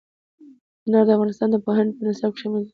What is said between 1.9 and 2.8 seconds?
په نصاب کې شامل دي.